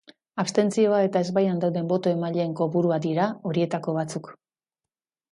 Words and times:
Abstentzioa 0.43 1.01
eta 1.07 1.19
ezbaian 1.25 1.59
dauden 1.65 1.91
boto-emaileen 1.91 2.55
kopurua 2.61 2.97
dira 3.03 3.27
horietako 3.51 3.95
batzuk. 3.99 4.31